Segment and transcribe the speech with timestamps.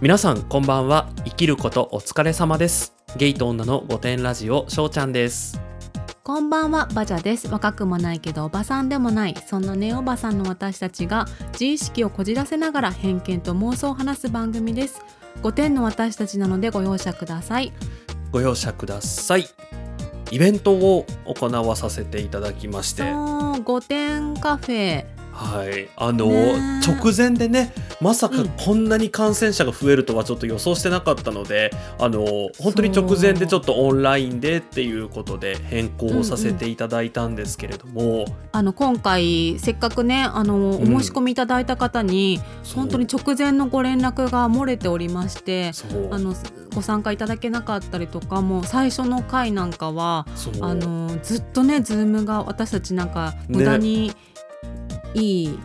[0.00, 1.10] 皆さんこんばんは。
[1.24, 2.94] 生きることお疲れ様です。
[3.16, 5.60] ゲイと女の御殿ラジオしょうちゃんです。
[6.22, 6.86] こんばんは。
[6.94, 7.48] バジャです。
[7.48, 9.34] 若くもないけどおばさんでもない。
[9.48, 15.02] そんなネオおばさんの私たちが自意識をこじらせながら偏見と妄想を話す番組です。
[15.42, 17.72] 5点の私たちなのでご容赦ください。
[18.30, 19.48] ご容赦ください。
[20.30, 23.02] イベントを行わさせていただきまして。
[23.02, 23.12] そう。
[23.62, 26.26] 5点カフェはい、あの、
[26.86, 28.48] 直前でねまさかうん。
[28.48, 32.24] こんなに感染者が増えるとはちょっと予想してなかったので、あの
[32.58, 40.86] 本当に直前でちょっとオンラインでっていうことで変更をさせていただいたんですけれども、あの今回せっかくねあのおうん。
[41.00, 42.80] 申し込みいただいた方に、そう。
[42.80, 45.72] 本当に直前のご連絡が漏れておりまして
[46.10, 46.34] あの
[46.74, 50.26] ご参加いただけなかったりとかもう最初の回なんかは
[50.60, 54.12] あのずっとねズームが私たちなんか無駄に
[55.14, 55.58] いい、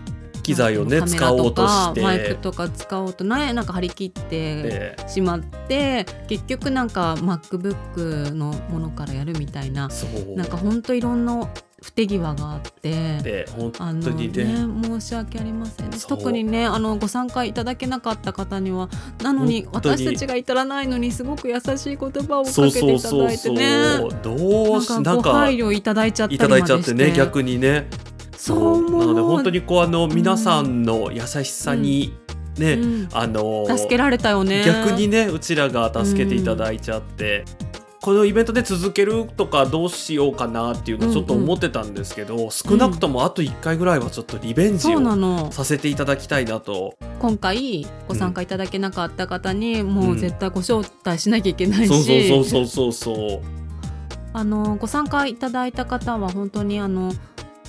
[0.44, 2.36] 機材をね使おうとしかマイクて。
[2.36, 4.98] とか使おうとねなんか張り切ってで。
[5.08, 9.90] しまって結局なんか MacBook のものからやるみたいな
[10.36, 11.48] なんかほんといろんな
[11.82, 13.46] 不手際があって。
[13.58, 14.46] 本の当にね。
[14.46, 18.90] ね、申し訳ありません特にねあのご参加いただけなかった方には
[19.22, 27.88] なのに私たちが至らないのにすごく優しい言葉をかけていただいてねどうしなんかご配慮いただいちゃったりいただいちゃってまでしてね逆にね
[28.38, 32.18] そうなので本当にこうあの皆さんの優しさに
[32.58, 33.10] ね、うん。
[33.14, 34.64] あの助けられたよね。
[34.66, 37.46] 逆にねうちらが助けていただいちゃって、
[38.02, 45.52] このイベントで続けるとかどうしようかなっていうのはちょっと思ってたんですけど、少なくともあと1回ぐらいはちょっとリベンジをの。
[45.52, 46.96] させていただきたいなと。
[47.20, 50.12] 今回ご参加いただけなかった方にもうん。
[50.12, 53.42] う絶対ご招待しなきゃいけないし、そうそうそうそうそうそう。
[54.34, 57.14] あのご参加いただいた方は本当にあの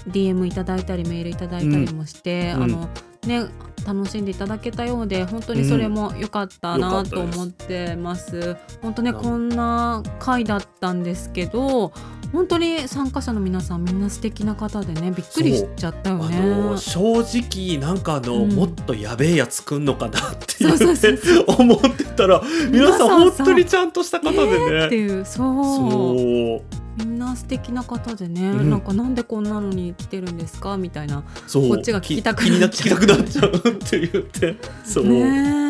[0.08, 2.62] DM いただいたりメールいただいたりもして、うん。
[2.62, 2.88] あの
[3.26, 3.46] ね
[3.86, 8.56] 楽しんでいただけたようで本当にそれも良かったなと思ってます。
[8.82, 11.92] 本当ねこんな回だったんですけど
[12.32, 16.40] 本当に参加者の皆さんみんな素敵な方でねびっくりしちゃったよあね。
[16.40, 18.52] の正直なんかあの、うん。
[18.52, 24.86] もっとやべえやつ来んのかなっていう, 思ってたら皆さん本当にちゃんとした方でね。
[24.86, 25.64] っていうそう。
[25.64, 28.70] そうみんな素敵な方でね、うん。
[28.70, 31.68] なんかなんでこんなのに来てるんですかみたいなそう。
[31.68, 35.64] こっちが聞きたく気になっちゃうっちゃうって言って そう、ねえ。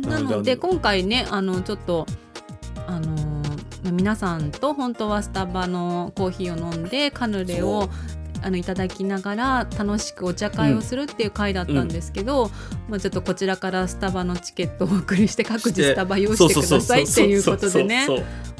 [0.00, 2.06] ななので今回ねあのちょっと
[2.86, 3.08] あの
[3.82, 7.88] まあ皆さんと本当はスタバのコーヒーを飲んでカヌレを
[8.42, 12.50] あのいただきながら楽しくお茶会をするっていう回だったんですけど、
[12.88, 18.06] まあ、ちょっとこちらからスタバのチケットをお送りして各自スタバ用意してくださいっていうことでね。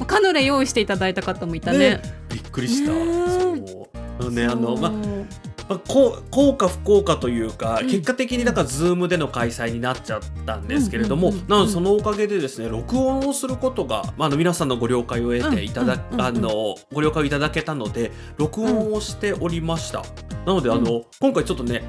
[0.07, 1.77] カヌレ用意していただいた方もいたね。
[1.77, 3.91] ねびっくりした、ね
[4.29, 7.87] ねあのまあまあ、こう効果不効果というか、うん。
[7.87, 20.03] 結果的にだから Zoom での開催になっちゃったんですけれども、なのでそのおかげでですね録音をすることが、まあ、あの皆さんのご了解を得ていただ、あのご了解をいただけたので録音をしておりました、
[20.45, 21.83] なのであの、今回ちょっとね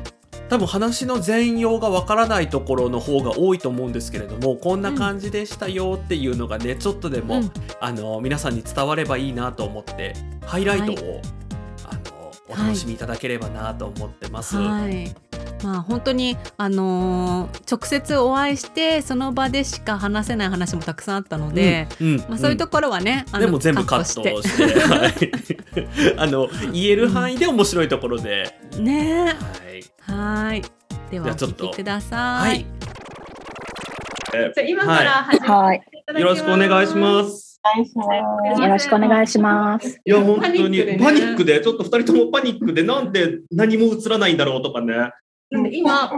[0.48, 7.50] 多分話の全容がわからないところの方が多いと思うんですけれどもこんな感じでしたよっていうのがねちょっとでも、うん。
[7.80, 10.14] あの皆さんに伝わればいいなと思って
[10.44, 11.22] ハイライトを、
[12.52, 14.56] お楽しみいただければなと思ってます。
[14.56, 15.14] はい。
[15.64, 24.04] まあ本当にあのー直接お会いしてその場でしか話せない話もたくさんあったので、うんうんまあそういうところはね、あのでも全部カット
[24.42, 29.36] してはい、 あの言える範囲で面白いところで、ね
[30.06, 30.62] はい、はい。
[31.10, 32.16] ではちょっと聞きくださ。
[32.40, 32.66] はいい
[34.32, 35.80] じゃあ今から始めはい。
[35.80, 36.38] ていただきます。
[36.38, 37.51] よろしくお願いします。
[37.64, 40.00] よろしくお願いします。
[40.04, 44.94] いや本当にパニックでねパニックでちょっと二人ともパニックでなんで何も映らないんだろうとかね。
[45.50, 46.10] なんで今、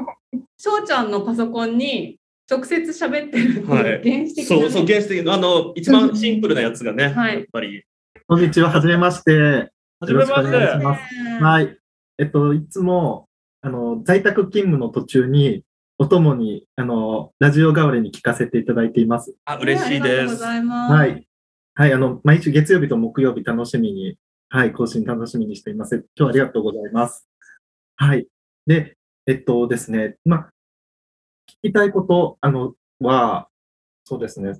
[0.56, 2.19] 翔ちゃんのパソコンに
[2.50, 7.84] 直接喋ってるはい原始的そうそう原始的なあの一番シンプルなやつがね、はいやっぱり。
[8.26, 9.32] こんにちは、はじめまして。
[9.32, 9.69] よ
[10.00, 11.44] はじめましてろしくお願いします。
[11.44, 11.78] はい。
[12.19, 13.28] えっと、いつも、
[13.61, 15.62] あの、在宅勤務の途中に、
[15.99, 19.35] お供に、あの、ラジオ代わりに聞かせていただいています。
[19.44, 20.05] あ嬉しいです。
[20.05, 20.93] ありがとうございます。
[20.93, 21.26] はい。
[21.76, 24.17] はい、あの、毎週月曜日と木曜日楽しみに、
[24.49, 25.97] はい、更新楽しみにしています。
[25.97, 27.29] 今日はありがとうございます。
[27.97, 28.29] はい。
[28.65, 30.50] で、えっとですね、まあ、
[31.65, 33.49] 聞きたいこと、あの、は、
[34.05, 34.53] そうですね、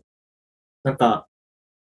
[0.83, 1.29] なんか、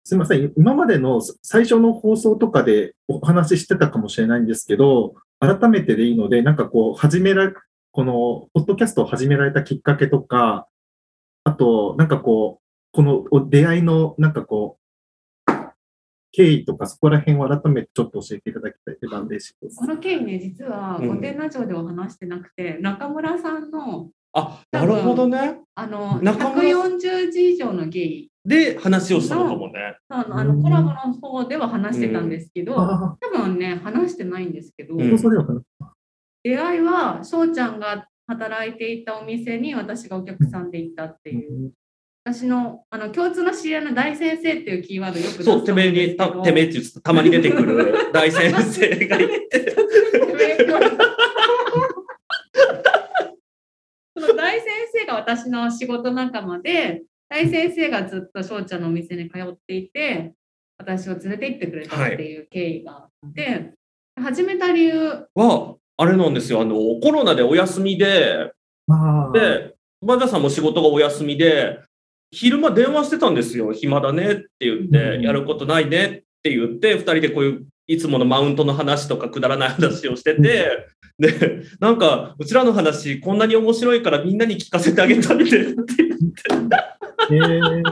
[0.04, 7.50] すみません、今までの最初の放送とかでお話ししてたかもしれないんですけど、改めてでいいので、なんかこう、始めら、
[7.92, 10.68] この、ポッドキャストを始められたきっかけとか、
[11.44, 14.83] あと、なんかこう、この出会いの、なんかこう、
[16.36, 18.96] 経緯とか、そこら辺を改めてちょっと教えていただきたい。
[19.08, 19.86] 番ですこ。
[19.86, 25.60] の経緯ね、実はうん御殿ラジオでは話してなくて、中村さんのあ、なるほどね。
[25.76, 29.96] あの、中村140字以上のゲイで、話をしたのかもね。
[30.08, 35.16] あのあのコラボの方では話してたんですけど、あ多分ね、話してないんですけど、うん。
[36.42, 41.72] 出会いは翔ちゃんが働いていたお店に私がお客さんで行ったっていう。
[42.26, 49.76] 私のあの共通の知り合いの大先生っていうキーワードよく出すとそう、てめえに、たてめえって言うとたまに出てくる 大先生がいて。
[54.16, 60.32] その大先生が私の仕事仲間で、大先生がずっと翔ちゃんのお店に通っていて、
[60.78, 63.72] 私を連れて行ってくれたっていう経緯があって、
[64.18, 66.62] 始めた理由、は、あれなんですよ。
[66.62, 68.50] あの、コロナでお休みで。
[69.34, 71.80] で、バジャさんも仕事がお休みで、
[72.34, 73.72] 昼間電話してたんですよ。
[73.72, 76.10] 暇だねって言って、うんやることないねっ
[76.42, 80.88] て言って、二人でこういう、いつものマウントの話とかくだらない話をしてて、
[81.18, 85.94] で、なんか、うちらの話、こんなに面白いからみんなに聞かせてあげたいねって言って。
[87.30, 87.82] えー、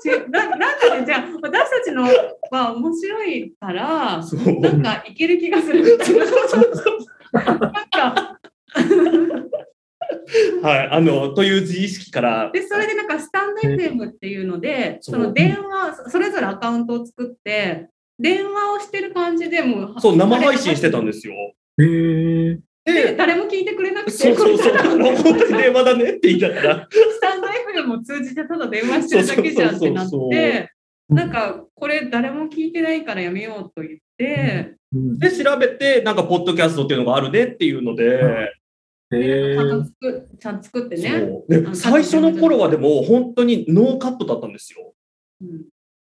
[0.00, 2.04] ちななんかね、じゃあ私たちの
[2.50, 4.20] は面白いから。
[4.60, 6.24] なんかいける気がするみたいな。
[7.36, 8.38] なんか
[10.62, 10.88] はい。
[10.90, 17.88] あの、という自意識から、で、それでなんかスタンド FM っていうので、そうその電話、それぞれアカウントを作って、
[18.18, 21.34] 電話をしてる感じでもう、そう、生配信してたんですよ。
[21.78, 30.70] えー、で、で、誰も聞いてくれなくて、そうそうそう、 本当に電話だねって言いながら、スタンド FM を通じてただ電話してるだけじゃんってなっそうそうそうて、
[31.08, 35.18] なんかこれ誰も聞いてないからやめようと言って、うん。
[35.18, 38.52] で、調べて、なんか、ポッドキャストっていうのがあるねっていうので、え
[39.10, 41.10] ちゃんとー、作ちゃんと作ってね。
[41.10, 44.92] そうであ最初の頃はでも、本当にノーカットだったんですよ。
[45.42, 45.64] うん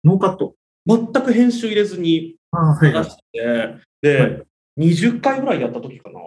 [0.03, 0.55] ノーカット。
[0.87, 3.03] 全く編集入れずにああ、はいはい。
[3.03, 4.43] 出して、で、
[4.79, 6.19] 20回ぐらいやった時かな。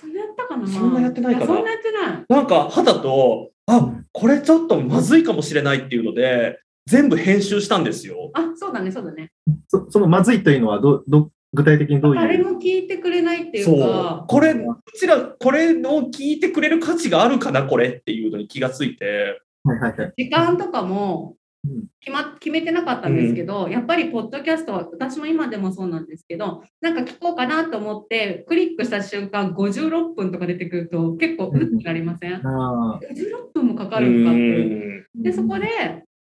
[0.00, 2.24] そんなやったかなそんなやってないかなそんなやってない。
[2.28, 8.30] なんか、肌と、あ、これちょっとまずいかもしれないっていうので、全部編集したんですよ。
[8.34, 9.30] あ、そうだね、そうだね。
[9.68, 12.20] そそのまずいというのはど、ど、具体的にどういう？
[12.20, 13.78] 誰も聞いてくれないっていそう。
[13.78, 14.64] うか。、これ、う
[14.98, 15.72] ちら、これを
[16.10, 20.12] 聞いてくれる価値があるかな、これっていうのに気がついて、はいはいはい。
[20.16, 21.86] 時間とかもうん。
[22.00, 34.40] 決,、ま、決めてなかったんですけど、やっぱりポッドキャストは私も今でもそうなんですけどなんか聞こうかなと思ってクリックした瞬間56分とか出てくると結構うってなりません、ああ、56分もかかうるのかって。
[34.40, 35.22] ん。
[35.22, 35.68] でそこで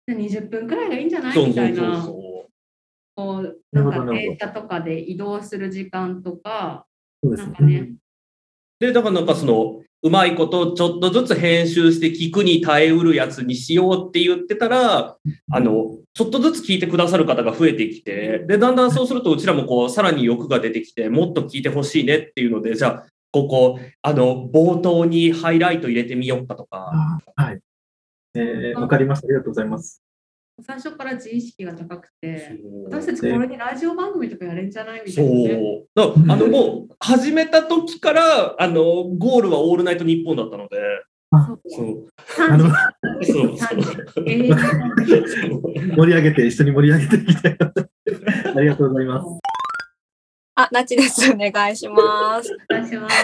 [0.08, 1.46] じゃあ20分くらいがいいんじゃない？
[1.46, 1.90] みたいそうそう。
[1.90, 2.02] な。
[2.02, 2.47] そ
[3.18, 6.86] こうなんか電車とかで移動する時間とか
[7.20, 7.94] そうですなんかね。
[8.78, 15.16] で、だからなんかその、うまいことちょっとずつ編集して聞くに耐えうるやつにしようって言ってたら、
[15.50, 27.60] あの、ちょっとずつ聞いてくださる方が増えてきて、で、だんだんそうするとうちらもこう、さらに欲が出てきて、もっと聞いてほしいねっていうので、じゃあ、ここ、あの、冒頭にハイライト入れてみようかとか、はい。
[28.34, 29.26] えー、わかりました。
[29.26, 30.00] ありがとうございます。
[30.60, 35.54] 最初から自意識が高くてそう私たちこれにラジオ番組とかやれんじゃないみたそいな、ね。
[35.54, 35.88] う。
[35.94, 40.76] だからあの、もう、始めた時から、あの、ゴールはオールナイトニッポンだったので、
[41.30, 42.06] そうそう。
[42.50, 42.70] あの、
[43.22, 43.58] そう。
[43.58, 47.58] 三時そうえー盛り上げて、一緒に盛り上げていきたい。
[48.56, 49.28] ありがとうございます。
[50.54, 51.30] あ、なちです。
[51.30, 52.52] お願いします。
[52.52, 53.16] お願いします。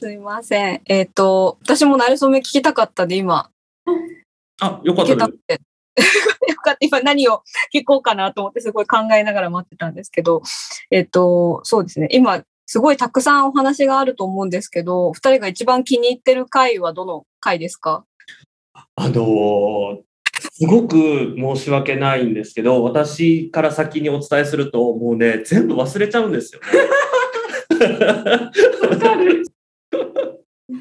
[0.00, 0.80] すいません。
[0.86, 3.50] えっ、と、私もなれそめ聞きたかったんで、今、
[4.60, 5.28] あ、よかった。
[6.48, 6.78] よかった。
[6.80, 7.42] 今何を
[7.74, 10.42] 聞こうかなと思ってすごい考えながら待ってたんですけど、
[10.90, 12.08] えっ、と、そうですね。
[12.10, 18.04] 今、すごいたくさんお話があると思うんですけど、二人が一番気に入ってる回はどの回ですか？
[18.96, 20.08] あのー
[20.52, 26.66] すごく申し訳ないんですけど、私から先にお伝えすると、もうね、全部忘れちゃうんですよね。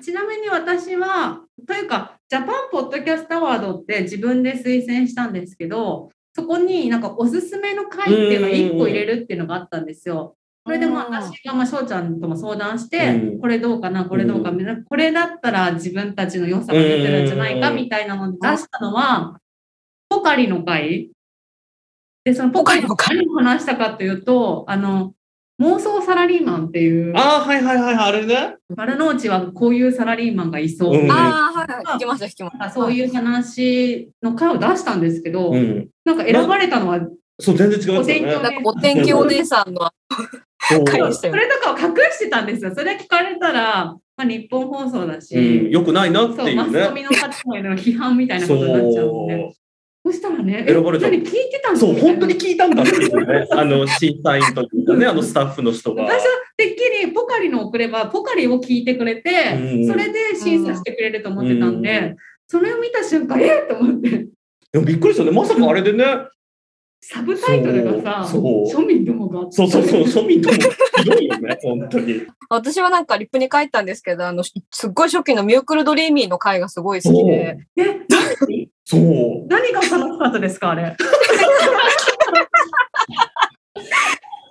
[0.01, 10.35] ちなみに私は、というか、ジャパンポッドキャストアワードって自分で推薦したんですけど、そこになんかおすすめの回っていうのを1個入れるっていうのがあったんですよ。
[10.65, 13.39] それでまあうん私がまあ翔ちゃんとも相談して、うん。
[13.39, 14.51] これどうかな、これどうか、
[14.89, 17.75] これだったら自分たちの良さが出てるんじゃないかうん。
[17.77, 19.39] みたいなので出したのは、
[20.09, 21.09] ポカリの回。
[22.25, 25.13] で、そのポカリのポカ何を話したかというと、あの、
[25.59, 28.57] 妄想サラリーマンっていう、ああ、はいはいはい、あれね。
[28.75, 30.99] 丸の内はこういうサラリーマンがいそう。
[30.99, 31.83] うんああ、はいはい。
[31.95, 32.69] 聞きました、聞きました。
[32.69, 35.87] そういう話の回を出したんですけど、うん。
[36.05, 36.99] なんか選ばれたのは、
[37.39, 38.43] そう、全然違いますよお天気をね。
[38.43, 39.89] なんかお天気お姉さんの
[40.69, 41.39] そう回でしたよね。
[41.41, 42.73] それとかを隠してたんですよ。
[42.75, 46.91] それ聞かれたら、まあ、日本放送だし、うん、よくないなってそう、いうマスコね。
[46.93, 49.53] ミの方への批判みたいなことになっちゃうので、
[50.07, 53.45] そしたらね、え、選ばれた何聞いてたんそう、本当に聞いたんだっていうね。
[53.51, 56.03] あの、審査員というかね、あのスタッフの人が。
[56.03, 59.29] 私はてっきりポカリの送れば、ポカリを聞いてくれて、
[59.61, 62.15] うんそれで審査してれると思ってたんで、
[62.47, 63.65] それを見た瞬間、え？
[63.65, 64.27] ー、と思って、
[64.71, 65.31] でもびっくりしたね。
[65.31, 66.05] まさかあれでね。
[67.01, 69.51] サブタイトルがさ、そうそう庶民どもが。
[69.51, 72.23] そうそうそう、庶民ともひどいよね、本当に。
[72.49, 74.53] 私はなんかリップに書いたんですけど、あの、す
[74.87, 78.01] っごい初期のミュークルドリーミーの回がすごい好きで、え、
[78.89, 79.01] そう。
[79.49, 80.95] 何が楽しかったですか、あれ？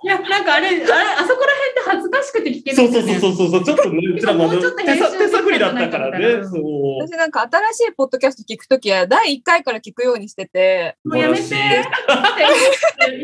[0.03, 0.85] いや、なんかあれ、あれ、あ
[1.25, 3.35] そこら辺って恥ずかしくて聞けなそそういうですよね。
[3.35, 6.35] そうそうそう、ちょっとね、うちらも手探りだったからね。
[6.35, 11.41] 私なんか新しいポッドキャスト聞くときは第1回から聞くようにしてて、もうやめて。
[11.41, 11.47] い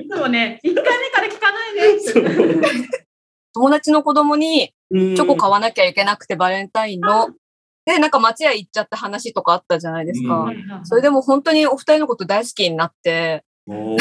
[0.09, 2.89] つもね、一回目から聞かないで。
[3.53, 7.29] 友達の子供にチチョコ買わなきゃいけなくてバレンタインの、
[7.85, 10.43] で、なんか松屋行っちゃった話とかあったじゃないですか。
[10.43, 10.85] うん。
[10.85, 13.97] それでも本当にお二人のこと大好きになって、お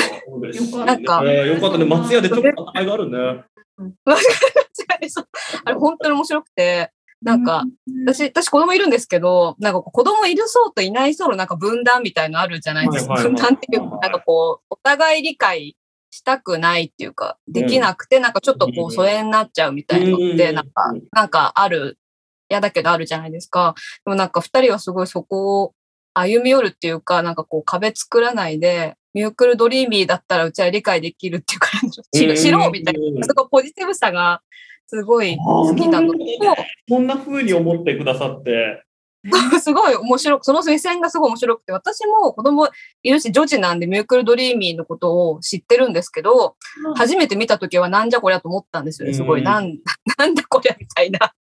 [0.84, 1.22] なんか。
[1.22, 3.44] ねよかったね、松屋でちょっと戦いがあるね。
[5.08, 5.28] そう。
[5.64, 6.90] あれ本当に面白くて、
[7.22, 7.64] なんか、
[8.06, 13.14] 私、私子供いるんですけど、なんか子供いる層といない層のなんか分断みたいのあるじゃないですか。
[13.14, 15.76] 分断っていうか、なんかこう、お互い理解
[16.10, 20.54] したくないっていうか、できなくて、なんかちょっとこう疎遠になっちゃうみたいのって、うん。
[20.54, 21.98] なんか、なんかある、
[22.52, 23.75] 嫌だけどあるじゃないですか。
[24.04, 25.75] でもなんか二人はすごいそこを
[26.14, 31.68] 歩み寄るっていうか、なんかこう壁作らないで、ミュークルドリーミーだったらうちは理解できるっていうか、
[32.12, 34.42] 知ろ知ろうみたいな、そこポジティブさが
[34.87, 36.18] すごい好きなのと、
[36.88, 38.85] そんな風に思ってくださって。
[39.62, 42.68] すごい面白く、その目線がすごい面白くて、私も子供
[43.04, 46.56] いるし、女児なんでミュークルドリーミーのことを知ってるんですけど、
[46.97, 49.14] 初めて見た時はなんじゃこりゃと思ったんですよね。
[49.14, 49.78] すごい、うんなん、
[50.18, 51.32] なんだこりゃみたいな。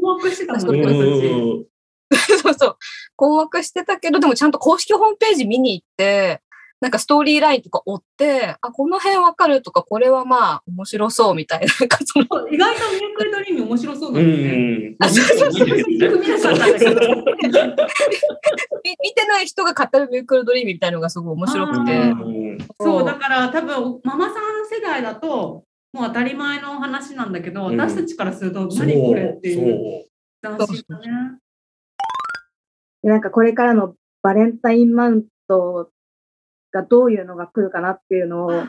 [0.00, 1.64] 困惑してたもんそうね、うん
[2.42, 2.76] そうそう。
[3.16, 6.40] 困惑 してたけど、でもちゃんと公式ホームページ見に行って、
[6.80, 12.54] なんかストーリーラインとか追って、あ、この辺わかるとか、これはまあ面白そうみたいな、なんかその、私。
[12.54, 14.88] 意外とミュークルドリー面白そうだうもんね。
[14.90, 14.96] ん。
[15.00, 15.66] あそうそうそう
[19.02, 21.92] 見てない人が語るミュークルドリーミーみたいなのがすごい面白くて。
[21.92, 30.06] うんそう、だから多分、ママさん世代だと、もう当たり前の話なんだけど、うん私たちからすると、何これっていう
[30.44, 31.38] そ斬新だね。
[33.02, 35.90] でなんかこれからのバレンタインマウント
[36.72, 38.64] がどういうのが来るかなっていうのを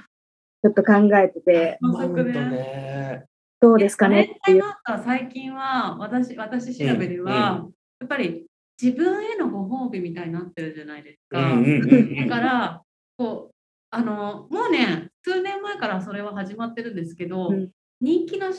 [0.61, 1.87] ちょっと考えてて、う。
[1.87, 3.25] まね。
[3.61, 4.37] どうですかね？
[4.37, 4.61] っていう。
[4.61, 7.67] バレンタインマウントは最近は、私、私調べでは、
[7.99, 8.45] やっぱり
[8.81, 11.39] 自分へのご褒美みたいになってるじゃないですか。
[11.39, 12.81] だから、
[13.17, 13.58] こう、
[13.91, 17.69] あの、もうね、数年前からそれは始まってるんですけど、うん
[18.01, 18.51] 人気のう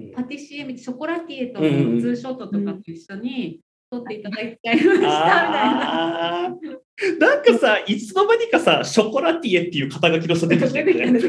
[0.00, 6.56] んパティシエ、ショコラティエとのツーショットとかと一緒に撮っていただきちゃいましたみたいな。
[7.20, 11.20] なんかさ、いつの間にかさ、ショコラティエっていう肩書きの人出てきてるね。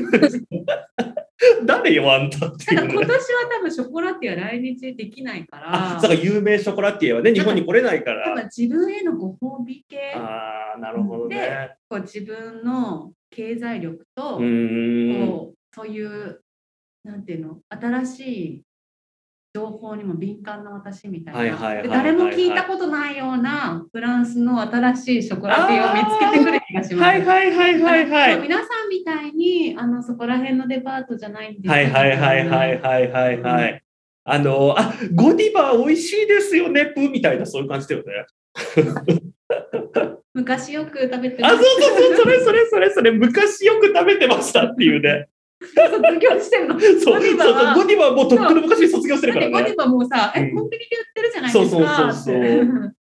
[1.66, 2.94] 誰よ、あんたっていうね。
[2.94, 3.18] 今年は
[3.52, 8.34] 多分ショコラティエは来日できないから、あ、だから有名ショコラティエはね、日本に来れないか多ら。
[8.34, 11.76] 分自分へのご褒美系、ああ、なるほどね。
[11.88, 14.38] こう自分の経済力と。
[14.38, 16.42] こうそういう、
[17.04, 18.62] なんていうの、新しい
[19.54, 27.10] 情報にも敏感な私みたいな、誰も聞いたことないようなフランスの新しいショコラティエを見つけてくる気がします。
[27.10, 28.42] はいはいはいはいはい。
[28.42, 33.82] 皆さんみたいにあのそこら辺のデパートじゃないんですはいはいはいはいはいはいはい。
[34.28, 38.26] あの、あ、ゴディバ美味しいですよね、プーみたいな、そういう感じだよね。
[40.36, 45.30] 昔よく食べてあ、そうそうそう、それそれそれそれ、昔よく食べてましたっていうね。
[45.62, 46.80] 卒業してるの。
[46.80, 49.76] そうそうそう、はゴディバはもうとっくの昔に卒業してるからねゴディ。
[49.78, 51.70] バもうさ、え、うんコンビニで売ってるじゃないですか。
[51.70, 52.96] そうそうそうそう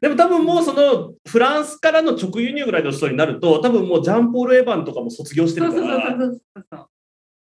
[0.00, 6.10] でも多分もうそのフランスからの直輸入ぐらいの人になると、多分もうジャンポール・エヴァンとかも卒業してそうそうるから。
[6.10, 6.80] そうそうそうそう。
[6.80, 6.86] も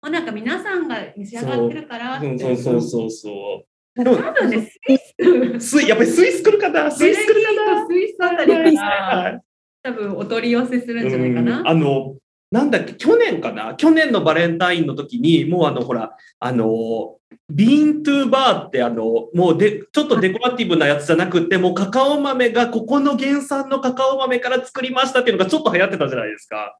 [0.08, 2.38] うなんか皆さんが召し上がってるからって。
[2.38, 5.60] そうそうそうそ多分ね、スイス、う。
[5.60, 9.40] スイ、やっぱりスイス来るかなスイス来るかなスイスあたりかはら、い
[9.82, 11.62] 多分お取り寄せするんじゃないかうんな。
[11.66, 12.16] あの、
[12.50, 13.74] なんだっけ、去年かな？
[13.74, 17.16] 去年のバレンタインの時に、もうあの、ほら、あの、
[17.50, 26.78] ビーントゥーバーってあの、もうで、ちょっとデコラティブなやつじゃなくて、もうカカオ豆がここの原産のカカオ豆から作りましたっていうのがちょっと流行ってたじゃないですか。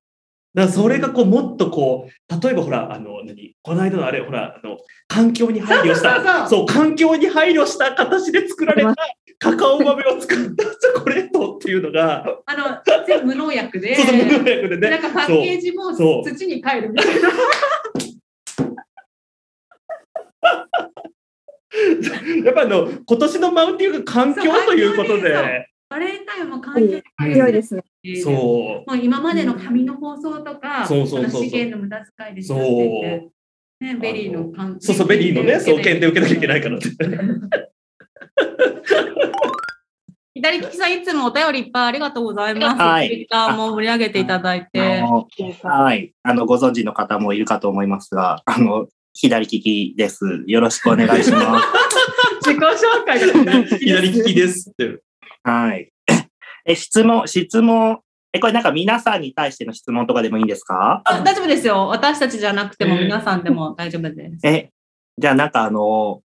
[0.55, 3.55] だからそれがこう、もっとこう、例えばほら、あの、何？
[3.63, 4.77] この間のあれ、ほら、あの、
[5.09, 8.95] 環境に配慮した、そう環境に配慮した形で作られた
[9.39, 12.65] カカオ豆を使ったチョコレートっていうのが、あの、
[13.07, 14.79] 全部無農薬で、そう無農薬でね。
[14.79, 15.01] でなん。
[15.01, 17.31] かパッケージも土に帰るみたいな。
[22.45, 27.85] やっぱあの今年のマウンティング環境ということで、バレンタインも環境に配慮強いですね。
[28.23, 32.59] そもう今までの紙の包装とか、そうそうそう資源の無駄遣いでそう
[33.85, 36.89] ね、ベリーの関う、そうそう、ベリーのね、そう、検定受けなきゃいけないからって。
[40.35, 42.81] 左利きさん、いつもお便りいっぱいありがとうございます。
[42.81, 45.01] はいツイッターも盛り上げていただいあて。
[45.03, 45.29] の
[45.65, 46.15] はい。
[46.23, 50.25] あの、ご存知の方もいるかと思いますが、あの、左利きです。
[50.47, 51.67] よろしくお願いします。
[52.49, 55.01] 自己紹介がね 左利きですって。
[55.45, 55.91] はい。
[56.67, 58.01] え、質問、質問、
[58.33, 61.03] え、これなんか皆さんに対しての質問とかでもいいんですか？
[61.05, 61.89] あ大丈夫ですよ。
[61.89, 64.41] 私たちじゃなくてもえー皆さんでも大丈夫です。
[64.47, 64.71] え、
[65.19, 66.23] じゃあなんかあの、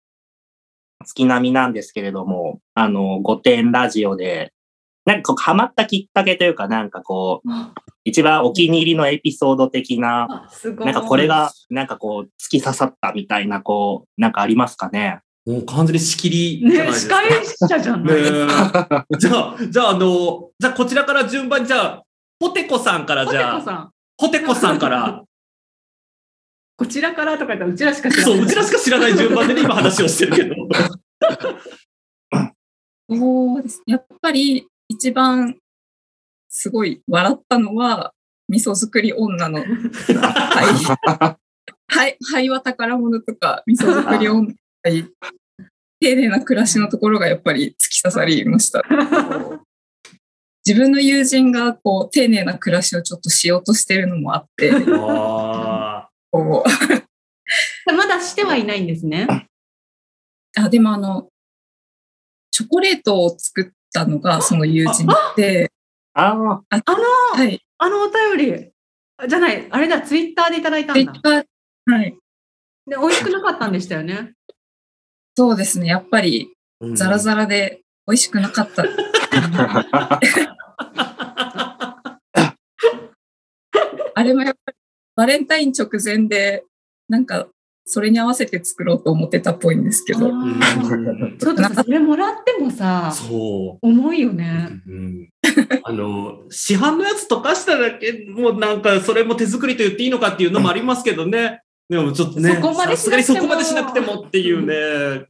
[1.04, 4.52] 月並みなんですけれども、あの、御殿ラジオで、
[5.04, 7.48] なんかこう、ハマったきっかけというか、なんかこう、
[8.04, 10.48] 一番お気に入りのエピソード的な。
[10.84, 15.20] なんかこれが、なんかこう、突き刺さったみたいな、こう、なんかありますかね？
[15.46, 17.22] もう完全に仕切りじゃないね、ですか。
[17.22, 18.98] 司会者じゃないですか。
[19.00, 22.02] ねえ じゃあ、じゃあ、あの、じゃあ、こちらから順番に、じゃあ、
[22.40, 23.90] ポテコさんから、ポじゃあ、テコさん。
[24.18, 25.22] ポテコさんから、
[26.76, 28.36] こちらからとか言ったらうちらしか知らない。
[28.36, 30.56] そう、うちらしか知らない順番でね、今話をしてるけど。
[33.08, 33.82] そうです。
[33.86, 35.56] やっぱり一番
[36.48, 38.12] すごい笑ったのは、
[38.48, 41.26] 味噌作り女の、 はい、
[41.88, 44.52] はい、灰は宝物とか、味噌作り女、
[44.86, 45.04] はい、
[45.98, 48.84] 丁寧な暮らしのところがやっぱり突き刺さりました。
[50.64, 59.26] 自分の友人がこう丁寧な暮らしをちょっとしようとしてるのもあって、あこう まだしてはいないんですね。
[60.56, 61.30] あ、でもあの、
[62.52, 65.72] チョコレートを作ったのがその友人で、
[66.12, 66.62] ああ、あの、
[67.32, 68.70] はい、あのお便り。
[69.26, 71.12] じゃない、あれだ、ツイッターでいただいたんだ。
[71.12, 71.44] ツイッター、
[71.92, 72.16] はい、
[72.86, 74.35] で、美味しくなかったんでしたよね。
[75.36, 78.84] そうですね、やっぱりーザラザラで美味しくなかった。
[84.14, 84.78] あれもやっぱり
[85.14, 86.64] バレンタイン直前で、
[87.08, 87.48] なんか
[87.84, 90.58] それに合わせて作ろうと思ってたっぽいんですけど、うん
[91.38, 94.32] ちょっとさ、それもらってもさ、そ重いよう。
[94.32, 94.70] ね。
[94.86, 95.28] うん
[95.84, 101.60] あの、市販のやつ溶かしただけ、もうなんか、それも手作りと言っていいのかっていうのもありますけどね。
[101.88, 105.26] でもちょっとね、そこまでさすがにしなくてもそこまでしなくてもっていうね。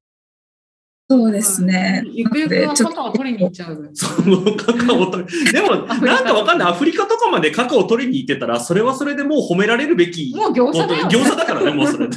[1.09, 2.03] そうですね。
[2.07, 3.91] ゆくゆくはカカオ取りに行っちゃう。
[3.95, 6.69] そのカカオを取り、でも、 なんかわかんない。
[6.69, 10.35] アフリカとかまでカカオを取りに行ってたら、それはそれでもう褒められるべき。
[10.35, 11.13] もう業者だよ、ね。
[11.13, 12.17] 業者だからね、もうそれで。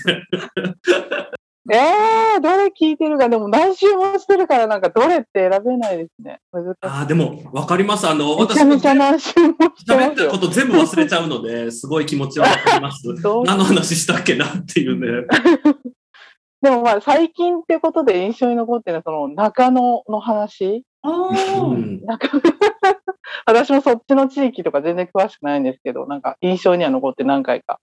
[1.72, 6.40] えー、どれ聞いてるか、でも何周もしてるから、なんかどれって選べないですね。
[6.82, 8.08] ああ、でも、わかります。
[8.08, 9.54] あの、私もめちゃめちゃ何周も
[9.88, 10.38] 喋ってるこ。
[10.38, 13.04] と全部忘れちゃうので、 すごい気持ちはわかります。
[13.46, 15.28] 何の話したっけなっていうね。
[16.62, 20.84] でもまあ最近ってことで印象に残ってるのはその中野の話。
[21.02, 21.74] あう
[23.46, 27.80] 私もそっちの地域とか全然詳しくないんですけど、なんか印象には残って何回か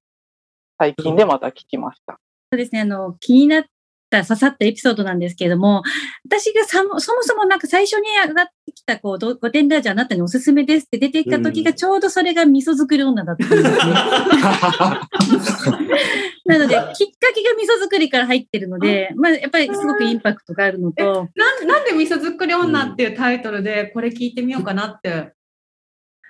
[0.79, 2.19] 最近でまた聞きました。
[2.57, 3.65] そうですね、あの、気になっ
[4.09, 5.83] た、刺さったエピソードなんですけれども、
[6.25, 13.71] 私がさもそもそもなんか最初に上がってきた、こう、ど御殿ラジオあなたにおすすめですって出てきた時が、ちょうどそれが味噌作り女だったんですね。
[16.47, 25.36] なので、きっかけが味噌作りから入ってるので、まあ、やっぱりすごくインパクトがあるのと、なんなんで味噌作り女っていうタイトルでこれ聞いてみようかなって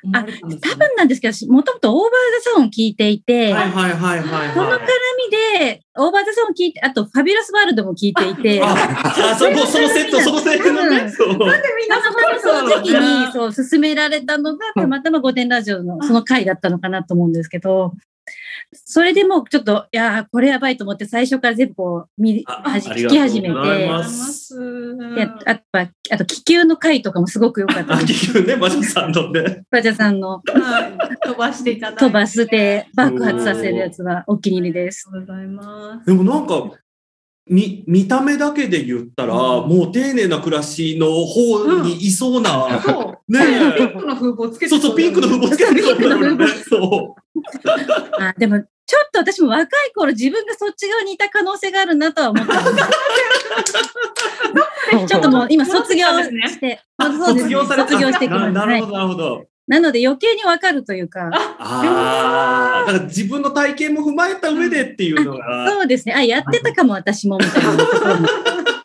[0.06, 2.10] 思われたんですか多分なんですけど、もともとオーバー
[2.44, 4.80] ザサオン聞いていて、はいはいはいはいその絡はい。
[5.30, 8.74] みで、オーバーザサオン聞いて、あと、ファビュラスワールドも聞いていて、あ、
[9.32, 11.10] あそのそのセット、そのセットのね。
[11.10, 11.28] そう。
[11.28, 11.56] みんな
[12.40, 17.92] その時に、そう、勧められたのが、たまたま御殿ラジオのその回だったのかなと思うんですけど、
[18.72, 28.32] それでもうちょっと、いやー、これやばいと思って、最初から全部こう、見、あは聞き始めて、あとは、あと、気球の回とかもすごく良かったあ、です。
[28.32, 29.64] 結局ね、マジさんのね。
[29.70, 32.04] バジャさんのはい飛ばしていただいて。
[32.04, 35.08] 飛ばして爆発させるやつはお気に入りです。
[35.12, 36.06] ありがとうございます。
[36.06, 36.70] でもなんか、
[37.48, 43.15] 見、見た目だけで言ったら、もう丁寧な暮らしの方にいそうな、そう。
[43.28, 43.40] ね
[43.76, 46.46] ピえンクの風貌つけてそうそう、ピンクの風貌つけてるんだろうね。
[46.68, 47.20] そう。
[48.22, 52.72] あでも、ちょっと私も若い頃自分がそっち側にいた可能性があるなとは思ってます。
[55.08, 59.44] ちょっともう今卒業して、そうです卒業された卒業してきまななるほど、なるほど。
[59.66, 65.68] なので余計にわかるというか、ああ、だから自分の体験も踏まえた上でっていうのが。
[65.68, 66.14] そうですね。
[66.14, 67.72] あ、やってたかも私もみたいな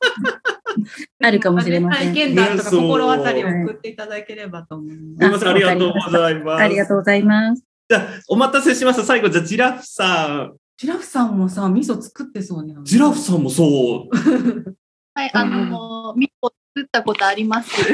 [1.23, 2.13] あるかもしれません。
[2.13, 5.47] 体験談とか心当たりを送っていただければと思います。
[5.47, 6.61] ありがとうございます。
[6.63, 7.63] ありがとうございます。
[7.89, 9.03] じゃあ、お待たせしました。
[9.03, 10.55] 最後、じゃあ、ジラフさん。
[10.77, 14.09] ジラフさんもさ、味噌作ってそうにジラフさんもそう。
[15.13, 17.71] はい、あの、みこ作ったことあります。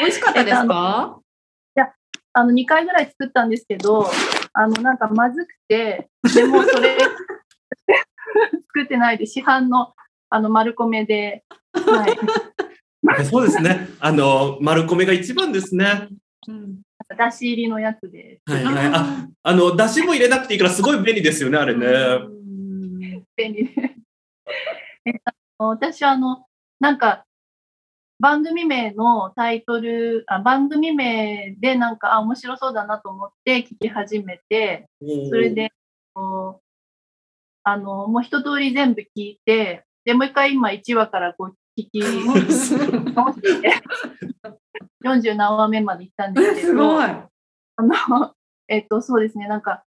[0.00, 1.18] 美味しかったですか？
[2.32, 4.08] あの、2回ぐらい作ったんですけど、
[4.52, 6.96] あの、なんかまずくて、でもそれ、
[8.68, 9.94] 作ってないで、市販の、
[10.30, 12.16] あの、丸米で、はい。
[13.24, 13.88] そうですね。
[13.98, 16.08] あの、丸米が一番ですね。
[16.46, 16.80] うん。
[17.16, 18.40] だし入りのやつで。
[18.46, 18.90] はいはい。
[18.94, 21.86] あ、あの、だしも入れなくていいからすごい便利ですよね、あれね。
[23.36, 23.96] 便利で。
[25.06, 25.12] え
[25.58, 26.46] 私はあの、
[26.78, 27.26] なんか、
[28.20, 35.72] 番組名のタイトル、あ番組名でなんか、あ、面白そうだなと思って聞き始めて、それで、
[37.62, 43.74] あの、もう一通り全部聞いて、で、もう一回今1話からこう聞き直してて、
[45.06, 47.04] 40何話目まで行ったんですけど、すごい。
[47.04, 47.30] あ
[47.78, 48.34] の、
[48.66, 49.84] えっと、そうですね、なんか、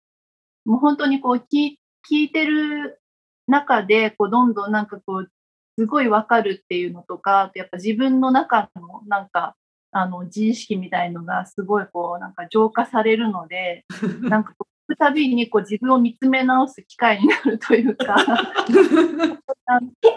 [0.65, 3.01] もう本当にこう聞い、聞いてる
[3.49, 5.31] 中で、こう、どんどんなんかこう、
[5.77, 9.57] すごいわかるっていうのとか、やっぱ自分の中のなんか、
[9.91, 13.85] あの、自意識みたいのがすごいこう、なんか浄化されるので、
[14.23, 18.15] なんかこう、たびにこう自分を見つめ直す機会になるというか、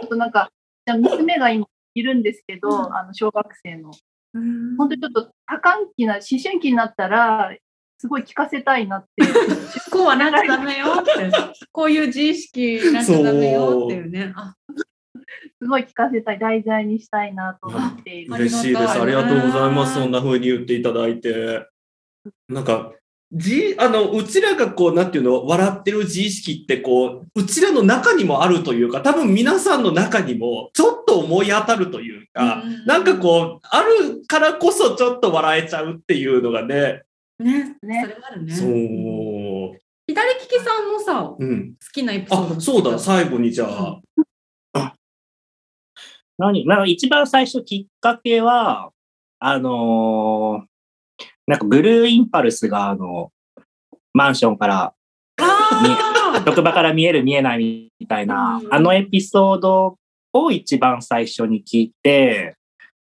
[0.05, 0.49] ょっとなんか、
[0.85, 3.91] じゃあ娘が今いるんですけど、あの、小学生の。
[4.77, 7.55] 本当にちょっと多感期な、思春期になったら、
[7.97, 9.25] すごい聞かせたいなって。
[9.91, 11.11] こうはなっちゃダメよって。
[11.71, 14.33] こういう自意識なっちゃダメよっていうね。
[14.35, 14.55] あ
[15.61, 18.33] すごい聞かせたい、題材にしたいなと思っている。
[18.35, 19.01] 嬉しいです。
[19.01, 19.95] ありがとうございます。
[19.95, 21.65] そんな風に言っていただいて。
[22.49, 22.93] なんか、
[23.31, 37.03] じ、あの、うちらがこう、なんていうの、笑ってる自意識ってこう、うちらの中にもあるというか、多分皆さんの中にもちょっと思い当たるというか、なんかこう、あるからこそちょっと笑えちゃうっていうのがね、
[37.39, 38.55] ね、ねそれもあるね。
[38.55, 39.79] そう。
[40.07, 41.73] 左利きさんのさ、好うん。
[41.93, 44.01] きなエピソードあ、そうだ、最後にじゃあ。
[46.38, 48.91] 何なんか一番最初きっかけは、
[49.39, 50.74] あのー
[51.47, 53.31] なんかブルーインパルスがあの、
[54.13, 54.93] マンションから、
[55.38, 55.89] み
[56.45, 59.97] 職場から見える見えないみたいな、あのエピソード
[60.34, 62.55] を一番最初に聞いて、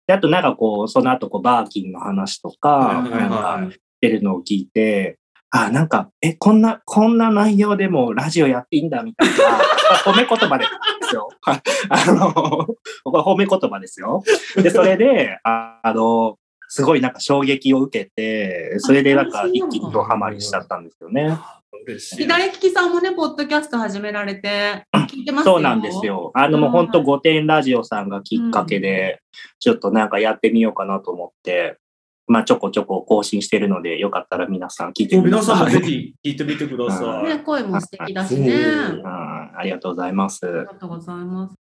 [0.06, 5.18] であとなんかこう、その後こうバーキンの話とか、なんはいか出るのを聞いて、
[5.50, 9.34] あ、なんか、え、こんな、こんな内容でもラジオやっていいんだみたいな、
[10.04, 10.66] 褒め言葉で
[11.08, 11.30] すよ。
[11.40, 14.22] あの、これ褒め言葉ですよ。
[14.56, 16.36] で、それで、ああの、
[16.68, 21.38] すごいなんか衝撃を受けて、それでなんか一気にドハマりしちゃったんですよね。
[21.86, 22.16] 嬉しい。
[22.18, 26.04] 左利きさんもね、ポッドキャスト始められて、聞いてますよそうなんです。
[26.04, 26.30] よ。
[26.34, 29.20] あのもう本当御殿ラジオさんがきっかけで、
[29.58, 31.78] ちょっとなんかやってみようかなと思って、
[32.26, 35.56] まあちょこちょこ更新してるので、よかったら皆さん聞いてみてく皆ださい。
[35.56, 37.24] さんもぜひ聞いてみてください。
[37.24, 38.48] ね、声も素敵だしね。
[38.50, 40.46] うんうんありがとうございます。
[40.46, 41.57] ありがとうございます。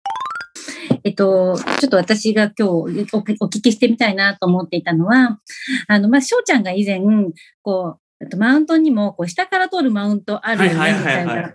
[1.05, 5.38] えっと、ちょっと私が今日おお聞きしてみたいなと思っていたのは、
[5.87, 7.01] あの、まあ、翔ちゃんが以前、
[7.62, 11.55] こう、あとマウントにも、こう、下から通るマウントあるよね、みたいな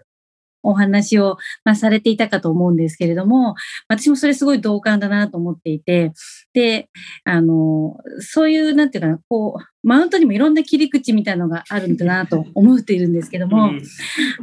[0.62, 3.56] お話を、まあ、されていたかと思うんですけれども、
[3.88, 6.14] 私もそれすごい同感だなと思っていて、
[6.54, 6.90] で、
[7.24, 13.84] あの、そういう、なんていうかな、こう、マウントにもいろんな切り口みたいなのがあるんだなと思っているんですけども、うん。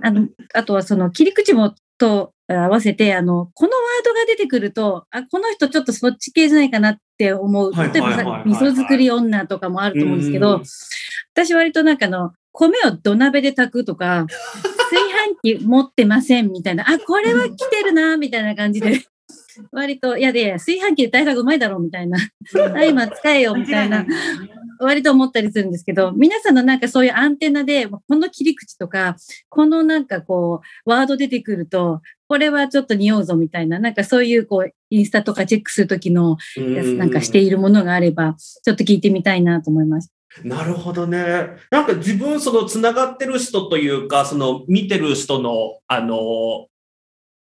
[0.03, 7.73] あの、あとはその切り口もと合わせて、あの、このワードが出てくると、あ、この人ちょっとそっち系じゃないかなって思う。
[7.73, 10.63] はい例えばさ、味噌作り女とかもあると思うんですけうんど、
[11.35, 14.27] 私割となんかあの、米を土鍋で炊くとか、
[14.91, 15.03] 炊
[15.55, 19.03] 飯器持ってませんみたいな、あ、これは来てるな、みたいな感じで、
[19.73, 22.19] 割と、いやで、炊飯器で炊いた方がうまいだろう、みたいな。
[22.75, 24.07] あ、今使えよ、みたいな。
[24.79, 29.17] 割と思ったりするんですけど、皆さんのなんかそういうアンテナで、この切り口とか、
[29.49, 38.35] このなんかこう、ワード出てくると、これはちょっと匂うぞみたいな、なんかそういうこう、インスタとかチェックするときの、やつなんかしているものがあれば、
[38.65, 40.13] ちょっと聞いてみたいなと思います。
[40.45, 41.19] なるほどね。
[41.71, 46.67] なんか自分、その、つながってる人というか、その、見てる人の、あの、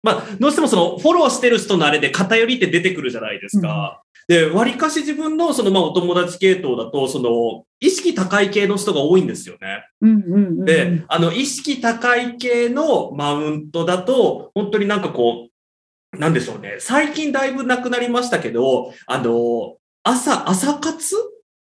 [0.03, 4.03] まあ、どうしてもその、フォローしてる人のあれで偏りって出てくるじゃないですか。
[4.29, 9.85] で、割かし自分の、その、まあ、お友達系統だと、その、意識高い系の人が多いんですよね。
[10.01, 10.65] うんうんうん。
[10.65, 15.49] で、あの、意識高い系のマウントだと、本当になんかこ
[16.13, 16.77] う、なんでしょうね。
[16.79, 21.17] 最近だいぶなくなりましたけど、あの、朝、朝活？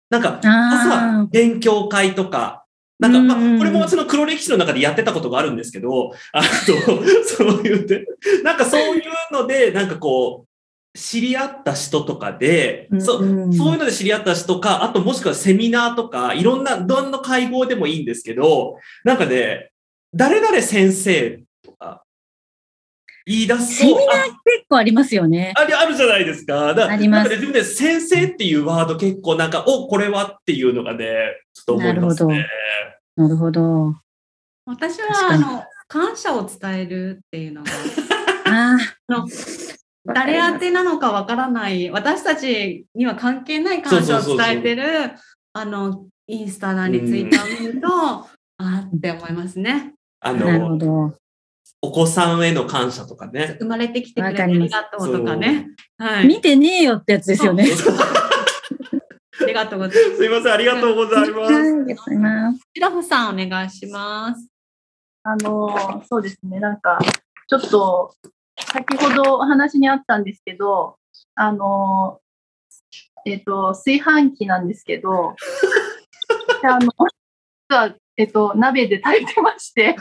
[0.10, 2.59] なんか、朝、勉強会とか、
[3.00, 6.74] なんか、まあ、これもその黒歴史の中でやってたことがあるんですけど、あと、
[7.24, 8.06] そういうね、
[8.44, 19.72] なんかそういうので、なんかこう、知り合った人とかで、そそういうので知り合った人か、あともしくはセミナーとか、いろんな、どんな会合でもいいんですけど、なんかね、
[20.14, 21.42] 誰々先生
[23.26, 25.54] 言い出すと、セミナー結構ありますよね。
[25.56, 26.74] あれあるじゃないですか。
[26.74, 31.06] だありますなんかね、自分で先生っていうワード結構なんか、お、これはっていうのがね、
[31.54, 32.46] ちょっと思いますね。
[33.16, 33.96] なるほど。
[34.66, 37.72] 私はあの感謝を伝えるっていうのが
[38.46, 38.78] あ
[39.08, 39.28] あの
[40.14, 44.84] 誰宛てなのかわからない、私たちには関係ない感謝を伝えてる、
[45.54, 49.94] あの、インスタなりツイッターを見ると、あーって思いますね。
[50.20, 51.16] あなるほの、ど。
[51.82, 53.56] お子さんへの感謝とかね。
[53.60, 55.68] 生まれてきてくれてありがとうとかね。
[55.98, 56.28] はい。
[56.28, 57.66] 見てねえよってやつですよね。
[59.42, 60.18] ありがとうございます。
[60.18, 61.54] すいません、ありがとうございます。
[61.54, 62.60] はい、ありがとうございます。
[62.76, 64.48] シラフさんお願いします。
[65.24, 67.00] あの、そうですね、なんか、
[67.48, 68.14] ちょっと、
[68.58, 70.98] 先ほどお話にあったんですけど、
[71.36, 72.20] あの、
[73.26, 75.36] えっ、と、炊飯器なんですけど、
[76.62, 76.92] であの、
[77.70, 79.96] 実は、えっ、と、鍋で炊いてまして、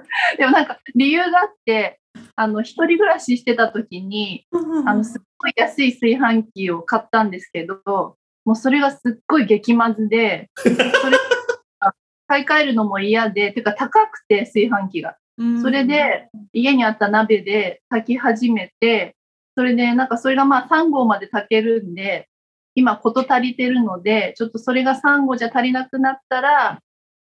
[0.38, 2.00] でもなんか理由があって、
[2.34, 4.46] あの、一人暮らししてた時に、
[4.86, 10.76] あの、すっごい安い炊飯器を買ったんですけど、もうそれがすっごい激まずで、それ
[12.28, 15.16] 買い替えるのも嫌で、てか高くて炊飯器が。
[15.62, 19.16] それで家にあった鍋で炊き始めて、
[19.54, 22.28] それでなんかそれがまあ3合まで炊けるんで、
[22.74, 26.80] 今事足りてるので、ちょっとそれが3合じゃ足りなくなったら、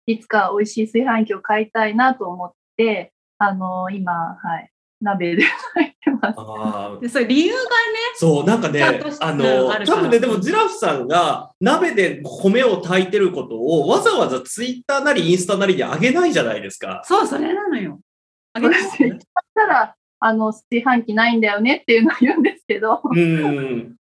[0.06, 6.34] いつか美味しい炊飯器を買いたいなと思って、あの今、はい、鍋で炊いてます。
[6.38, 7.66] あーで、それ理由がね、
[8.14, 17.02] そう、なんかねあうんの多分ね、でもジラフさんが鍋で米を炊いてることをわざわざツイッターなりインスタなりで上げないじゃないですか。
[17.04, 18.00] そう、それなのよ。
[18.54, 19.18] あげてますそし
[19.54, 23.96] たら、あの、炊飯器ないんだよねっていうのを言うんですけど、うん。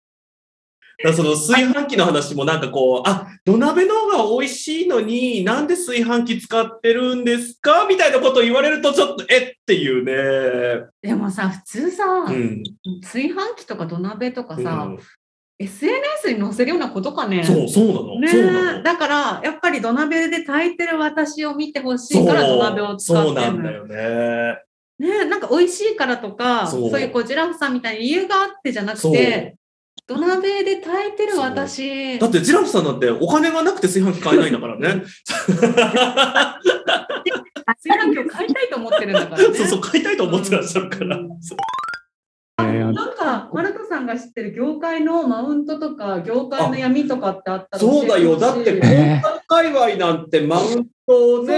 [1.04, 7.86] だその炊飯器の話もなんかこう、あ、土鍋の方が美味しいのになんで炊飯器使ってるんですか？
[7.88, 9.52] みたいなことを言われるとちょっとえっ？
[9.66, 10.88] ていうね。
[11.02, 12.64] でもさ、普通さ、うん。
[13.04, 15.00] 炊飯器とか土鍋とかさ、うん
[15.60, 17.44] SNS に載せるようなことかね？
[17.44, 18.20] そう、そうなの。
[18.20, 18.84] ねそうなの。
[18.84, 24.60] だから、やっぱり土鍋で炊いてる私を見てほしいから土鍋を使そうってるのなんだよね。
[25.00, 29.56] ねなんか美味しいからとか、そそうういうこうジラフさんみたいに理由があってじゃなくそうて、
[30.08, 35.04] 土鍋で炊いてる私、だってジラフさんなんてお金がなくて炊飯器買えないんだからね。
[37.76, 39.44] 炊飯器を買いたいと思ってるんだからね。
[39.54, 41.18] そうそう、買いたいと思ってらっしゃるから。
[42.58, 48.38] なんか、マルコさんが知ってる業界のマウントとか、業界の闇とかってあったらそうだよ。
[48.38, 51.54] だってて、交換界隈なんてマウントね。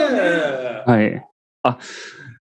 [0.88, 1.24] はい。
[1.62, 1.78] あ、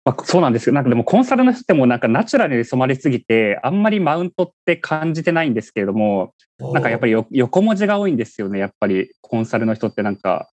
[0.04, 0.74] まあ、そうなんですよ。
[0.74, 8.58] なんかでもコンサルの人ってもうなんかナチュラルに染まりすぎて、あんまりマウントって感じてないんですけれども、なんかやっぱりよ横文字が多いんですよね。
[8.58, 10.50] やっぱりコンサルの人ってなんか、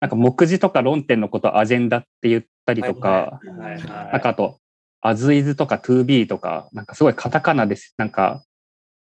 [0.00, 4.58] なんか目次とか論点のことをアジェンダって言ったりとか、はいはいなんかあと、
[5.00, 7.94] アズイズとか 2B とか、なんかすごいカタカナです。
[7.98, 8.42] なんか、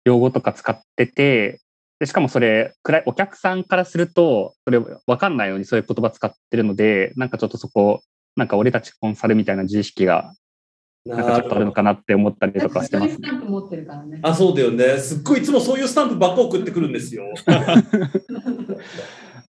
[0.04, 1.60] 用語とか使ってて、
[1.98, 8.02] でしかもそれ、くらいお客さんからすると、それわかんないようにそういう言葉使ってるので、なんかちょっとそこ、
[8.36, 10.34] なんか俺たちコンサルみたいな自意識が、
[11.06, 13.20] なんかちょっとあるのかなって思ったりとかしてますス。
[13.20, 14.20] タンプ持ってるからね。
[14.22, 14.98] あ、そうだよね。
[14.98, 17.24] すっごいいつもそういうスタンプばっか送ってくるんですよ。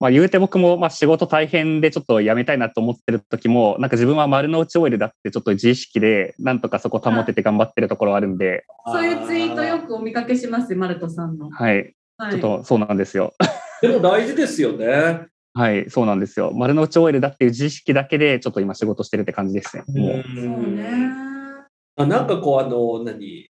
[0.00, 11.48] まあ言うて僕もまあ仕事大変でちょっと辞めたいなと思ってる時も、なんか自分は丸の内オイルだってちょっと自意識で、なんとかそこ保てて頑張ってるところあるんで、そういうツイートよくお見かけしますよ、マルトさんの。
[11.50, 11.94] はい。
[12.16, 13.34] はいちょっとそうなんですよ。
[13.82, 15.26] でも大事ですよね。
[15.56, 16.50] はい、そうなんですよ。
[16.52, 19.84] 丸の内オイルだっていう自意識だけで、ちょっと今仕事してるって感じですね。
[19.86, 20.84] もうそうね。
[21.96, 23.48] あなんかこう、あの、何？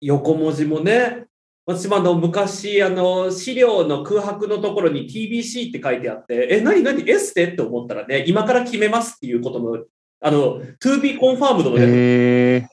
[0.00, 1.26] 横文字もね、
[1.64, 7.08] 私もあの昔あの資料の空白のところに TBC って書いてあって、え、何何？
[7.08, 7.46] エステ？
[7.46, 9.78] って思ったらね、今から決めますっていうことも、
[10.20, 12.68] あの、to be confirmed のね、へ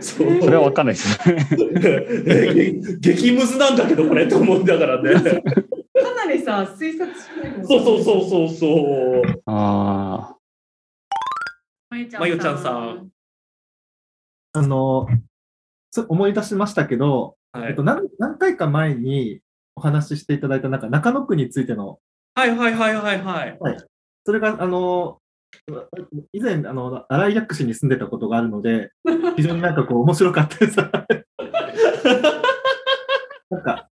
[0.00, 2.78] そうそれはわかんないですね。
[3.00, 5.42] 激ムズなんだけど、これと思うんだからね。
[6.30, 9.42] かなりさ、推察しないもんそうそうそうそうそう。
[9.46, 10.36] あ
[11.90, 13.08] まゆちまゆちゃんさん。
[14.52, 15.08] あの、
[15.90, 19.40] つ思い出しましたけど、はいえっと、何何回か前に
[19.74, 21.98] お話ししていただいたなんか中野区についての、
[22.34, 23.58] はいはいはいはいはい。
[23.58, 23.76] はい、
[24.24, 25.18] それが、あの、
[26.32, 28.92] 以前、あの、新井薬師に住んでたことがあるので、
[29.36, 30.76] 非常になんかこう、面白かったです。
[33.50, 33.90] なんか、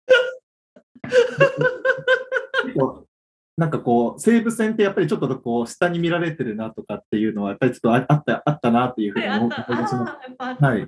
[3.58, 10.64] なんかこう、西武線ってやっぱりちょっとこう、下に見られてるなとかっていうのは、やっぱりちょっとああった、あったなっていうふうに思い出します。
[10.64, 10.86] はい。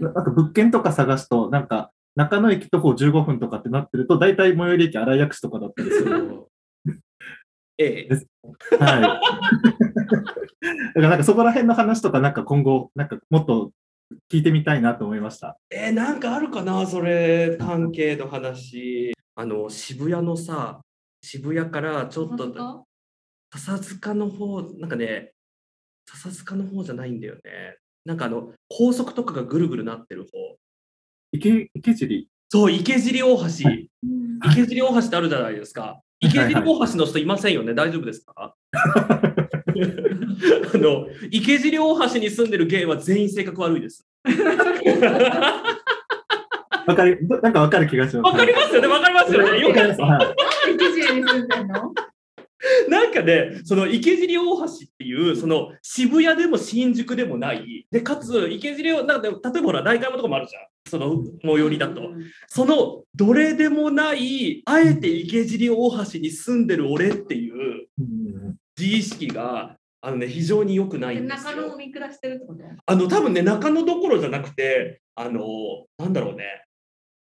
[0.00, 6.44] なんか物件とか探すと、なんか、中野駅徒歩15分とかってなってると、大体最寄り駅新井薬師とかだったりする。
[7.78, 8.26] ええ。
[8.80, 9.00] はい。
[9.00, 9.20] だか
[10.96, 13.70] らなんかそこら辺の話とか、なんか今後、なんかもっと
[14.28, 15.56] 聞いてみたいなと思いました。
[15.70, 19.12] えーなんかあるかな、それ、関係の話。
[19.36, 20.82] あの、渋谷のさ、
[21.22, 22.84] 渋谷からちょっと、
[23.54, 25.32] 笹塚の方、なんかね、
[26.08, 27.40] 笹塚の方じゃないんだよね。
[28.04, 30.56] なんかあの高速とかがぐるぐるなってる方。
[31.32, 32.26] 池池尻？
[32.48, 33.44] そう池尻大橋、
[34.50, 36.00] 池尻大橋ってあるじゃないですか。
[36.20, 38.56] 池尻大橋の人いませんよね、大丈夫ですか？
[40.74, 44.04] あの池尻大橋に住んでるゲイは全員性格悪いです
[46.86, 48.32] わかり、どなんかわかる気がします。
[48.32, 50.34] わかりますよねわかりますよねよかったは
[50.68, 51.94] い池尻に住んでんの
[52.88, 60.62] なんかね、その池尻大橋っていう、その渋谷でも新宿でもない、で、かつ池尻を、なんか例えばほら、代官山とかもあるじゃん。
[60.88, 62.02] その最寄りだと。
[62.48, 67.86] そのどれでもない、あえて池尻大橋に住んでる俺っていう
[68.78, 71.76] 自意識が、あのね、非常に良くないんです中野をよ。
[71.76, 72.64] 見下してるってこと？
[72.86, 75.42] あの、多分ね、中野どころじゃなくて、あの、
[75.98, 76.64] なんだろうね。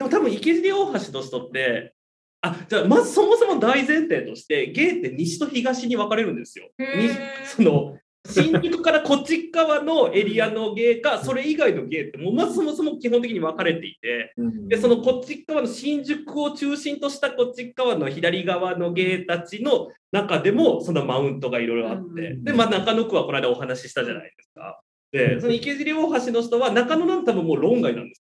[0.09, 1.93] 多分池尻大橋の人って、
[2.41, 6.69] あじゃあまずそもそも大前提としてゲイって西と東に分かれるんですよ。
[6.77, 7.09] に
[7.45, 7.97] その
[8.29, 14.33] 新宿からこっち側のエリアのゲイかそれ以外のゲイってもうまずそもそも基本的に分かれていて
[14.67, 22.35] でそのこっち側の新宿を中心としたこっち側の左側のゲイたちの中でもそのマウントがいろいろあって。
[22.41, 24.81] で、まあ、中野区はこの間お話ししたじゃないですか。
[25.11, 28.23] でその池尻大橋の人は中野なんて多分もう論外なんです。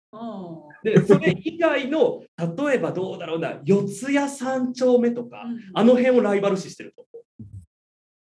[0.83, 7.17] でそれ以外の例えばどうだろうな四谷三丁目とか、あの辺をライバル視してると思う。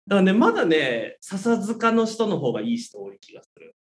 [0.06, 3.74] だからねまだね笹塚の人の方がいい人多い気がする。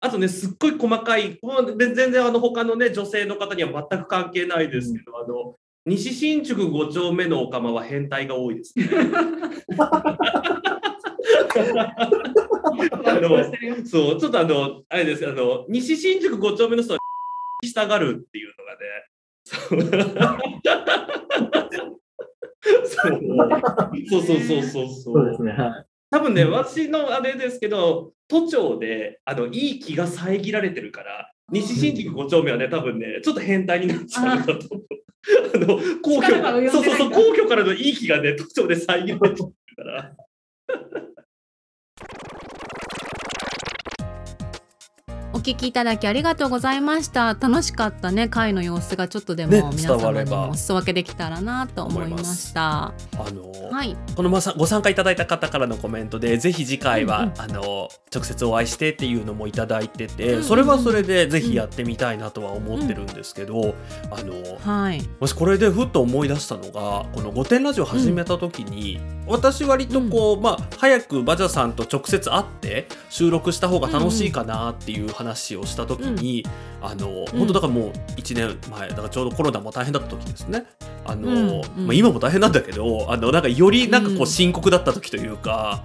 [0.00, 1.38] あとねすっごい細かい
[1.78, 8.88] 全然あの他のね女性の方には全く関係ないですけど、あの西新宿5丁目のオカマは変態が多いですね。
[13.04, 16.98] あのそう、ちょっとあの、あれです、あの、西新宿5丁目の人は
[17.64, 19.06] したがるっていうのがね、
[24.08, 24.88] そうそうそうそうそうそう。
[24.88, 25.52] そうですね。
[25.52, 25.86] はい。
[26.10, 34.86] 多分ね、私のあれですけど、都庁であのいい気が遮られてるから、西新宿5丁目はね、多分ね、ちょっと変態になっちゃうんだと思う。
[35.26, 35.66] あの
[36.02, 39.42] 皇居そうそうそう、皇居からのいい気がね、都庁で遮られて
[45.46, 47.34] 聞きいただきありがとうございました。
[47.34, 48.28] 楽しかったね。
[48.28, 50.30] 会の様子がちょっとでもね皆伝われば。
[50.32, 52.86] 様にもお裾分けできたらなと思いました。
[52.86, 52.94] あ
[53.30, 53.96] のはい。
[54.16, 57.40] このまさご参加いただいた方からのコメントでぜひ次回は、うんうん。
[57.40, 60.42] あの直接お会いしてっていうのもいただいてて、うんうん。
[60.42, 63.76] それはそれでぜひやってみたいなとは思ってるんですけど、
[64.10, 65.00] あのはい。
[65.20, 76.44] もしこれでふっと思い出したのがこの「御殿ラジオ」始めた時に、私割とこう、まあ早くバジャさんと直接会って収録した方が楽しいかなっていう話をした時に、
[76.80, 80.64] あの本当だからもう1年前だからちょうどコロナも大変だった時ですね。
[81.04, 81.86] あのうんうん。
[81.86, 84.26] まあ、今も大変なんだけどあのなんかよりなんかこううん。
[84.26, 85.84] 深刻だった時というか、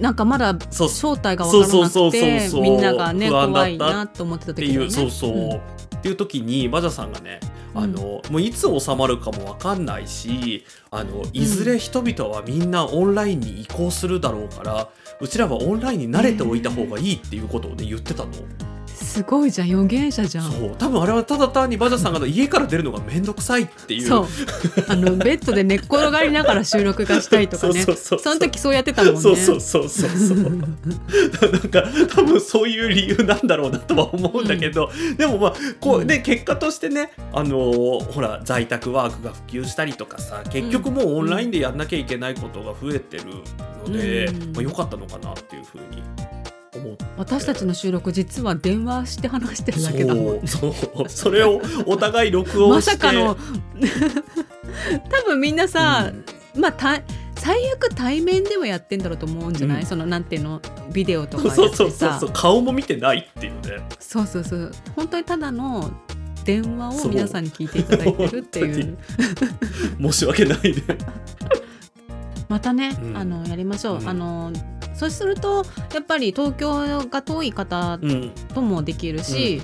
[0.00, 0.88] なんかまだそう。
[0.88, 3.68] 正体が分からなくてみんながね不安だった。
[3.68, 5.52] 怖いなと思ってたって時だよねいうそうそう、ん。
[5.98, 7.40] っていう時にバジャさんがね
[7.74, 14.88] あの、もういつ収まるかもわかんないしあのいずれ人々はみんなオンラインに移行するだろうから、
[15.20, 18.32] うちらはオンラインに慣れておいた方がいいっていうことをね言ってたの。
[19.18, 20.52] すごいじゃん予言者じゃん。
[20.52, 20.76] そう。
[20.76, 24.06] 多分あれはただ単にバジャさんが家から出るのが面倒くさいっていう。
[24.06, 24.26] そう。
[24.88, 27.82] あのベッドで寝っ転がりながら収録がしたいとかね。
[27.82, 29.20] そうそうそうの時そうやってたもんね。
[29.20, 30.38] そうそうそうそうそう。
[30.38, 31.82] なんか
[32.14, 43.24] 多分そういう理由なんだろうなとは思うんだけど、でもまあこうで結果としてねあのーほら在宅ワークが普及したりとかさ結局もうオンラインでやんなきゃいけないことが増えてる
[43.84, 44.52] ので、うん。
[44.52, 46.02] まあ、良かったのかなっていうふうに
[46.78, 46.96] 思。
[47.16, 50.46] 私たちの収録実は電話して話してるだけだもん。
[50.46, 51.08] そうそう。
[51.08, 52.90] それをお互い録音まして。
[52.92, 53.36] さかの。
[55.10, 56.12] 多分みんなさ、
[56.56, 57.02] まあた
[57.36, 59.86] 最悪対面ではやってんだろうと思うんじゃない、うん。
[59.86, 60.60] そのなんていうの？
[60.92, 62.30] ビデオとかやそうそうそうさそう。
[62.32, 63.86] 顔も見てないっていうね。
[63.98, 64.72] そうそうそう。
[64.96, 65.90] 本当にただの
[66.44, 68.98] 電話を皆さんに聞いていただいてるっていう。
[70.00, 70.82] 申し訳ないね。
[72.48, 73.16] またね、うん。
[73.16, 74.08] あのやりましょう、うん。
[74.08, 74.52] あの
[74.98, 79.62] そうするとやっぱり東京が遠い方うんともできるし、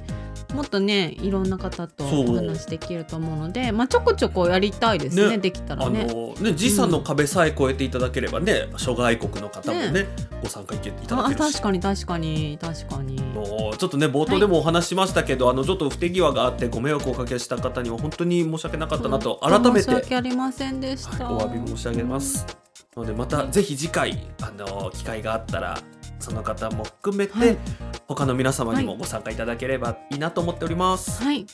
[0.55, 6.07] もっとねいろんな方とお話できると思うのでまあちょこちょこやりたいですねねできたらあね。
[6.07, 10.07] のね時差の壁さえ越えていただければね諸外国の方もねね
[10.41, 13.17] ご参加いただあけるし確かに確かに確かに。
[13.17, 21.33] ちょっとね冒頭でもお話ししましたけど、あのちょっと不手際があってご迷惑をおかけした方には本当に申し訳なかったなと改めて、申し訳ありませんでした。
[21.33, 22.64] お詫び申し上げます。
[23.01, 25.79] のでまたぜひ次回あの機会があったら
[26.19, 27.59] その方も含めて、はい、
[28.07, 31.23] 他の皆様にもご参加いただければいいなと思っております。
[31.23, 31.47] はい、はい、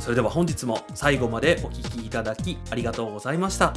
[0.00, 3.74] それでは本日も最後までお聞きいただきありがとうございました。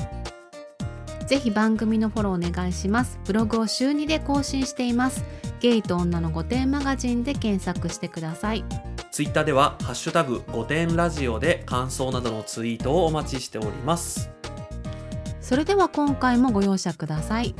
[1.28, 3.20] ぜひ番組のフォローお願いします。
[3.26, 5.24] ブログを週2で更新しています。
[5.60, 8.66] ゲイと女の御殿マガジンで検索してください。
[9.12, 14.30] ツイッターではハッシュタグ御殿ラジオで感想などのツイートをお待ちしております。
[15.54, 17.54] それでは今回もご容赦ください。